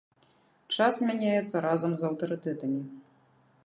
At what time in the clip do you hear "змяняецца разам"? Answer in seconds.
1.01-1.91